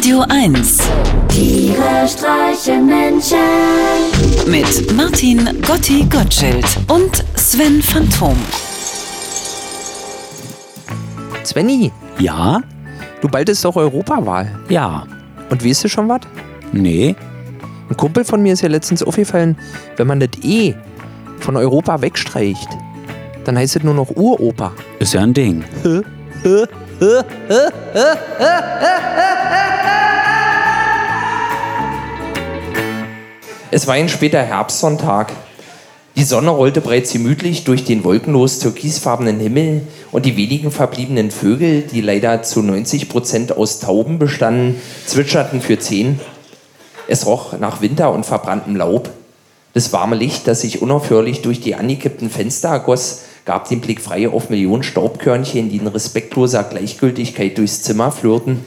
[0.00, 0.78] Radio 1
[1.28, 3.36] Tiere streichen Menschen.
[4.46, 8.34] mit Martin Gotti Gottschild und Sven Phantom.
[11.44, 12.62] Svenny, Ja?
[13.20, 14.50] du bald ist doch Europawahl.
[14.70, 15.06] Ja.
[15.50, 16.20] Und weißt du schon was?
[16.72, 17.14] Nee.
[17.90, 19.54] Ein Kumpel von mir ist ja letztens aufgefallen,
[19.98, 20.72] wenn man das E
[21.40, 22.68] von Europa wegstreicht,
[23.44, 24.72] dann heißt es nur noch Uropa.
[24.98, 25.62] Ist ja ein Ding.
[33.72, 35.32] Es war ein später Herbstsonntag.
[36.16, 41.82] Die Sonne rollte bereits gemütlich durch den wolkenlos türkisfarbenen Himmel und die wenigen verbliebenen Vögel,
[41.82, 46.18] die leider zu 90 Prozent aus Tauben bestanden, zwitscherten für zehn.
[47.06, 49.10] Es roch nach Winter und verbranntem Laub.
[49.72, 54.28] Das warme Licht, das sich unaufhörlich durch die angekippten Fenster ergoss, gab den Blick frei
[54.28, 58.66] auf Millionen Staubkörnchen, die in respektloser Gleichgültigkeit durchs Zimmer flirrten.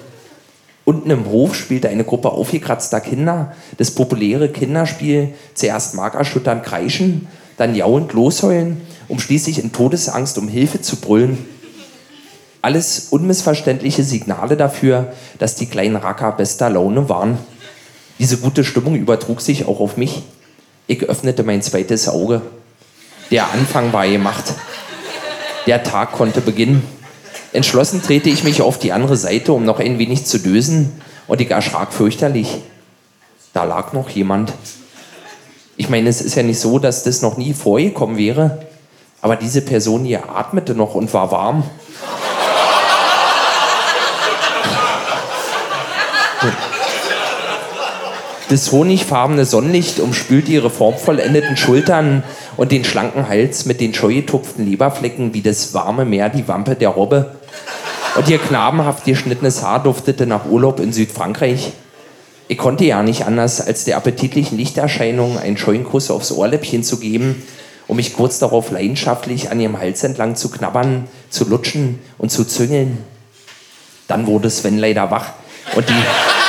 [0.86, 7.76] Unten im Hof spielte eine Gruppe aufgekratzter Kinder das populäre Kinderspiel zuerst markerschütternd kreischen, dann
[7.76, 11.46] jauend losheulen, um schließlich in Todesangst um Hilfe zu brüllen.
[12.62, 17.38] Alles unmissverständliche Signale dafür, dass die kleinen Racker bester Laune waren.
[18.20, 20.24] Diese gute Stimmung übertrug sich auch auf mich.
[20.88, 22.42] Ich öffnete mein zweites Auge.
[23.32, 24.54] Der Anfang war gemacht.
[25.66, 26.84] Der Tag konnte beginnen.
[27.54, 30.92] Entschlossen drehte ich mich auf die andere Seite, um noch ein wenig zu dösen,
[31.28, 32.62] und ich erschrak fürchterlich.
[33.54, 34.52] Da lag noch jemand.
[35.78, 38.66] Ich meine, es ist ja nicht so, dass das noch nie vorgekommen wäre,
[39.22, 41.64] aber diese Person hier atmete noch und war warm.
[48.50, 52.24] Das honigfarbene Sonnenlicht umspülte ihre formvollendeten Schultern
[52.58, 56.76] und den schlanken Hals mit den scheu getupften Leberflecken wie das warme Meer die Wampe
[56.76, 57.43] der Robbe.
[58.16, 61.74] Und ihr knabenhaft geschnittenes Haar duftete nach Urlaub in Südfrankreich.
[62.48, 67.00] Ich konnte ja nicht anders, als der appetitlichen Lichterscheinung einen scheuen Kuss aufs Ohrläppchen zu
[67.00, 67.42] geben,
[67.88, 72.46] um mich kurz darauf leidenschaftlich an ihrem Hals entlang zu knabbern, zu lutschen und zu
[72.46, 73.00] züngeln.
[74.08, 75.32] Dann wurde Sven leider wach
[75.76, 76.43] und die...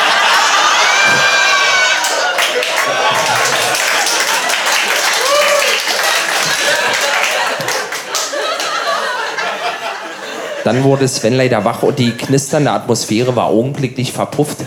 [10.65, 14.59] Dann wurde Sven leider wach und die knisternde Atmosphäre war augenblicklich verpufft.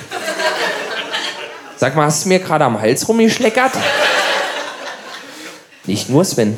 [1.76, 3.72] Sag mal, hast du mir gerade am Hals rumgeschleckert?
[5.86, 6.58] Nicht nur Sven.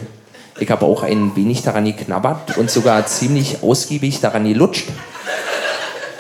[0.60, 4.88] Ich habe auch ein wenig daran geknabbert und sogar ziemlich ausgiebig daran gelutscht.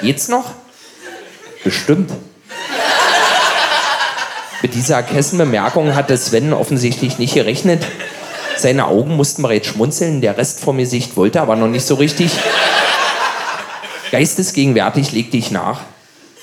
[0.01, 0.51] Jetzt noch?
[1.65, 2.11] Bestimmt.
[4.61, 7.85] Mit dieser Kessenbemerkung hatte Sven offensichtlich nicht gerechnet.
[8.57, 12.31] Seine Augen mussten bereits schmunzeln, der Rest vom Gesicht wollte aber noch nicht so richtig.
[14.11, 15.81] Geistesgegenwärtig legte ich nach.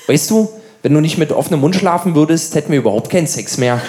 [0.07, 0.49] Weißt du,
[0.83, 3.81] wenn du nicht mit offenem Mund schlafen würdest, hätten wir überhaupt keinen Sex mehr.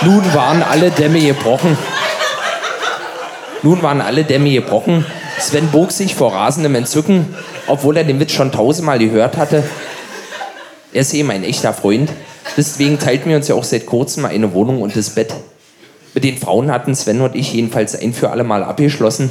[0.00, 1.76] Nun waren alle Dämme gebrochen.
[3.62, 5.06] Nun waren alle Dämme gebrochen.
[5.38, 7.34] Sven bog sich vor rasendem Entzücken,
[7.66, 9.64] obwohl er den Witz schon tausendmal gehört hatte.
[10.92, 12.10] Er ist eben ein echter Freund.
[12.56, 15.34] Deswegen teilten wir uns ja auch seit kurzem eine Wohnung und das Bett.
[16.14, 19.30] Mit den Frauen hatten Sven und ich jedenfalls ein für alle Mal abgeschlossen.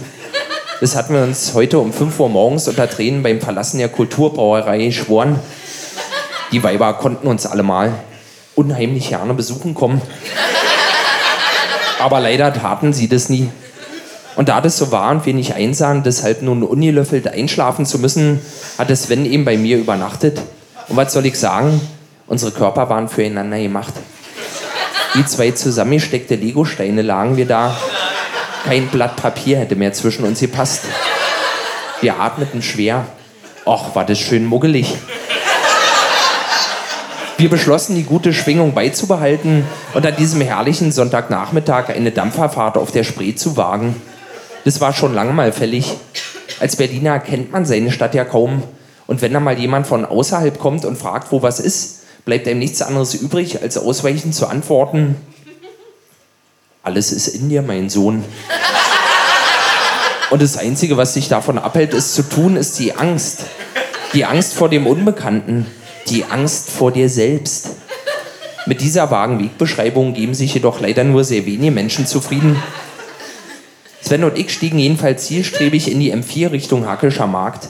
[0.83, 4.87] Das hatten wir uns heute um 5 Uhr morgens unter Tränen beim Verlassen der Kulturbrauerei
[4.87, 5.39] geschworen.
[6.51, 7.93] Die Weiber konnten uns alle mal
[8.55, 10.01] unheimlich gerne besuchen kommen.
[12.01, 13.49] Aber leider taten sie das nie.
[14.35, 18.41] Und da das so war und wir nicht einsahen, deshalb nun ungelöffelt einschlafen zu müssen,
[18.77, 20.41] hatte Sven eben bei mir übernachtet.
[20.89, 21.79] Und was soll ich sagen?
[22.27, 23.93] Unsere Körper waren füreinander gemacht.
[25.13, 27.73] Wie zwei zusammengesteckte Legosteine lagen wir da.
[28.63, 30.85] Kein Blatt Papier hätte mehr zwischen uns gepasst.
[32.01, 33.05] Wir atmeten schwer.
[33.65, 34.95] Och, war das schön muggelig.
[37.37, 43.03] Wir beschlossen, die gute Schwingung beizubehalten und an diesem herrlichen Sonntagnachmittag eine Dampferfahrt auf der
[43.03, 44.01] Spree zu wagen.
[44.63, 45.97] Das war schon lange mal fällig.
[46.61, 48.63] Als Berliner kennt man seine Stadt ja kaum.
[49.07, 52.59] Und wenn da mal jemand von außerhalb kommt und fragt, wo was ist, bleibt einem
[52.59, 55.17] nichts anderes übrig, als ausweichend zu antworten:
[56.85, 58.25] Alles ist in dir, mein Sohn.
[60.31, 63.45] Und das Einzige, was dich davon abhält, es zu tun, ist die Angst.
[64.13, 65.65] Die Angst vor dem Unbekannten.
[66.09, 67.69] Die Angst vor dir selbst.
[68.65, 72.61] Mit dieser vagen Wegbeschreibung geben sich jedoch leider nur sehr wenige Menschen zufrieden.
[74.01, 77.69] Sven und ich stiegen jedenfalls zielstrebig in die M4 Richtung Hackelscher Markt.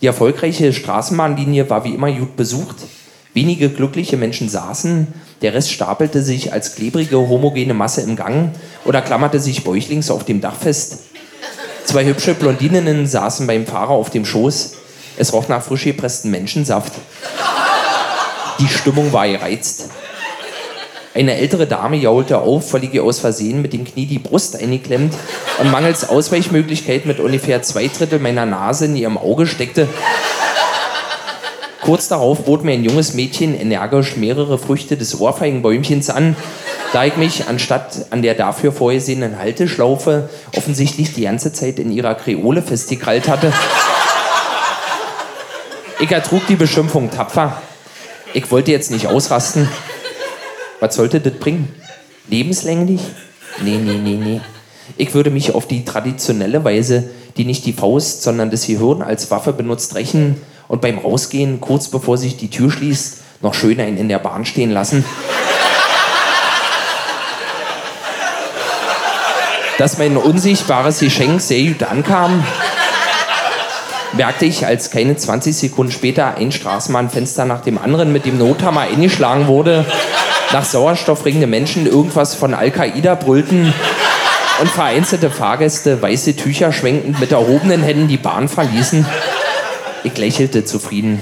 [0.00, 2.76] Die erfolgreiche Straßenbahnlinie war wie immer gut besucht.
[3.34, 5.08] Wenige glückliche Menschen saßen,
[5.42, 8.50] der Rest stapelte sich als klebrige, homogene Masse im Gang
[8.84, 11.00] oder klammerte sich bäuchlings auf dem Dach fest.
[11.84, 14.74] Zwei hübsche Blondininnen saßen beim Fahrer auf dem Schoß.
[15.16, 16.92] Es roch nach frisch gepressten Menschensaft.
[18.58, 19.88] Die Stimmung war gereizt.
[21.14, 25.14] Eine ältere Dame jaulte auf, weil ihr aus Versehen mit dem Knie die Brust eingeklemmt
[25.58, 29.88] und mangels Ausweichmöglichkeit mit ungefähr zwei Drittel meiner Nase in ihrem Auge steckte.
[31.88, 36.36] Kurz darauf bot mir ein junges Mädchen energisch mehrere Früchte des Ohrfeigenbäumchens an,
[36.92, 42.14] da ich mich anstatt an der dafür vorgesehenen Halteschlaufe offensichtlich die ganze Zeit in ihrer
[42.14, 43.54] Kreole festgekrallt hatte.
[45.98, 47.62] Ich ertrug die Beschimpfung tapfer.
[48.34, 49.66] Ich wollte jetzt nicht ausrasten.
[50.80, 51.74] Was sollte das bringen?
[52.28, 53.00] Lebenslänglich?
[53.64, 54.40] Nee, nee, nee, nee.
[54.98, 57.08] Ich würde mich auf die traditionelle Weise,
[57.38, 60.36] die nicht die Faust, sondern das Gehirn als Waffe benutzt, rächen
[60.68, 64.44] und beim Rausgehen, kurz bevor sich die Tür schließt, noch schön einen in der Bahn
[64.44, 65.04] stehen lassen.
[69.78, 72.44] Dass mein unsichtbares Geschenk sehr gut ankam,
[74.12, 78.80] merkte ich, als keine 20 Sekunden später ein Straßenbahnfenster nach dem anderen mit dem Nothammer
[78.80, 79.84] eingeschlagen wurde,
[80.52, 83.72] nach Sauerstoff ringende Menschen irgendwas von Al-Qaida brüllten
[84.60, 89.06] und vereinzelte Fahrgäste weiße Tücher schwenkend mit erhobenen Händen die Bahn verließen.
[90.04, 91.20] Ich lächelte zufrieden.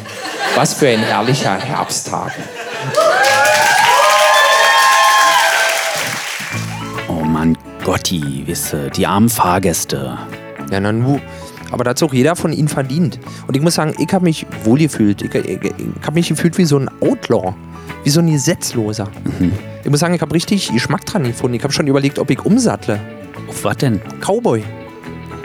[0.55, 2.33] Was für ein herrlicher Herbsttag.
[7.09, 10.19] Oh Mann, Gotti, wisse, die armen Fahrgäste.
[10.71, 11.21] Ja, na nu.
[11.71, 13.19] Aber da hat auch jeder von ihnen verdient.
[13.47, 15.23] Und ich muss sagen, ich habe mich wohlgefühlt.
[15.23, 17.55] Ich, ich, ich habe mich gefühlt wie so ein Outlaw.
[18.05, 19.09] Wie so ein Gesetzloser.
[19.39, 19.53] Mhm.
[19.83, 21.57] Ich muss sagen, ich habe richtig Geschmack dran gefunden.
[21.57, 23.01] Ich habe schon überlegt, ob ich umsattle.
[23.49, 24.01] Auf was denn?
[24.21, 24.63] Cowboy.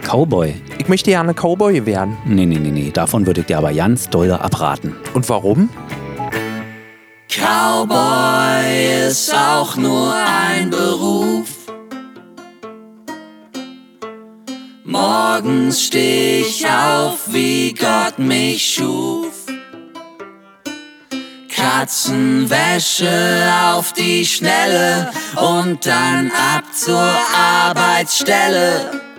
[0.02, 0.54] Cowboy?
[0.78, 2.16] Ich möchte gerne Cowboy werden.
[2.26, 2.90] Nee, nee, nee, nee.
[2.90, 4.96] Davon würde ich dir aber ganz doll abraten.
[5.14, 5.68] Und warum?
[7.28, 11.48] Cowboy ist auch nur ein Beruf.
[14.84, 19.46] Morgens steh ich auf, wie Gott mich schuf.
[21.48, 23.08] Katzenwäsche
[23.72, 29.11] auf die Schnelle und dann ab zur Arbeitsstelle.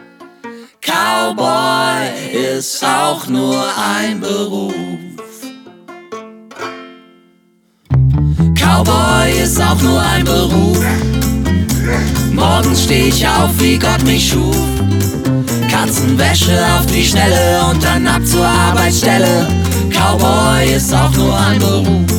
[0.85, 2.09] Cowboy
[2.57, 4.74] ist auch nur ein Beruf.
[8.53, 10.80] Cowboy ist auch nur ein Beruf.
[12.33, 14.57] Morgens steh ich auf, wie Gott mich schuf.
[15.71, 19.47] Katzenwäsche auf die Schnelle und dann ab zur Arbeitsstelle.
[19.89, 22.13] Cowboy ist auch nur ein Beruf.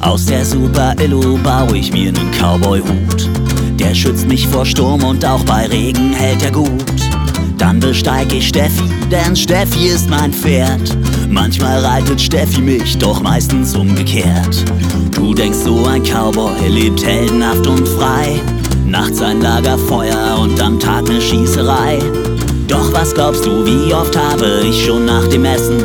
[0.00, 3.28] Aus der Super Illu baue ich mir nen Cowboy-Hut.
[3.78, 6.84] Der schützt mich vor Sturm und auch bei Regen hält er gut.
[7.58, 10.96] Dann besteig ich Steffi, denn Steffi ist mein Pferd.
[11.28, 14.64] Manchmal reitet Steffi mich, doch meistens umgekehrt.
[15.14, 18.40] Du denkst, so ein Cowboy lebt heldenhaft und frei.
[18.84, 21.98] Nachts ein Lagerfeuer und am Tag ne Schießerei.
[22.66, 25.78] Doch was glaubst du, wie oft habe ich schon nach dem Essen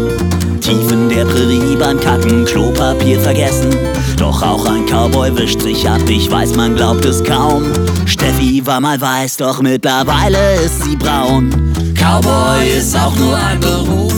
[0.60, 0.97] tief in der
[1.38, 3.70] Prärie beim Kacken Klopapier vergessen?
[4.18, 7.64] Doch auch ein Cowboy wischt sich ab, ich weiß, man glaubt es kaum.
[8.08, 11.52] Steffi war mal weiß, doch mittlerweile ist sie braun.
[11.94, 14.16] Cowboy ist auch nur ein Beruf.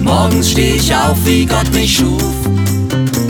[0.00, 2.22] Morgens steh ich auf, wie Gott mich schuf.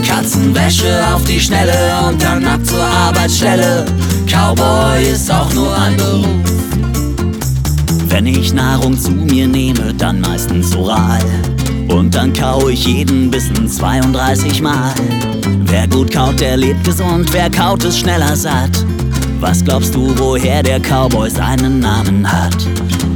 [0.07, 1.75] Katzenwäsche auf die Schnelle
[2.07, 3.85] und dann ab zur Arbeitsstelle.
[4.27, 6.58] Cowboy ist auch nur ein Beruf.
[8.09, 11.21] Wenn ich Nahrung zu mir nehme, dann meistens oral.
[11.87, 14.93] Und dann kau ich jeden Bissen 32 Mal.
[15.61, 18.85] Wer gut kaut, der lebt gesund, wer kaut, ist schneller satt.
[19.39, 22.57] Was glaubst du, woher der Cowboy seinen Namen hat?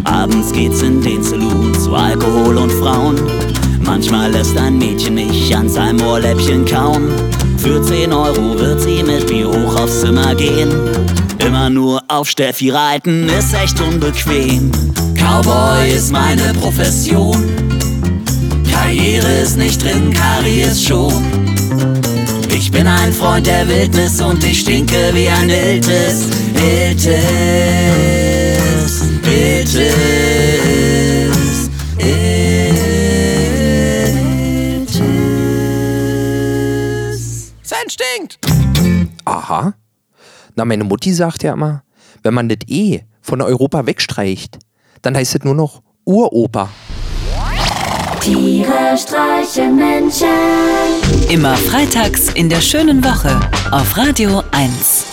[0.05, 3.19] Abends geht's in den Saloon zu Alkohol und Frauen.
[3.81, 7.09] Manchmal lässt ein Mädchen nicht an seinem Ohrläppchen kauen.
[7.57, 10.69] Für 10 Euro wird sie mit mir hoch aufs Zimmer gehen.
[11.45, 14.71] Immer nur auf Steffi reiten ist echt unbequem.
[15.15, 17.53] Cowboy ist meine Profession.
[18.71, 21.13] Karriere ist nicht drin, Kari ist schon.
[22.49, 26.27] Ich bin ein Freund der Wildnis und ich stinke wie ein Iltis.
[26.55, 27.13] Iltis,
[29.25, 29.92] Iltis,
[40.55, 41.83] Na, meine Mutti sagt ja immer,
[42.21, 44.59] wenn man das E von Europa wegstreicht,
[45.01, 46.69] dann heißt es nur noch Uropa.
[48.21, 50.27] Tiere streichen Menschen.
[51.29, 53.39] Immer freitags in der schönen Woche
[53.71, 55.12] auf Radio 1.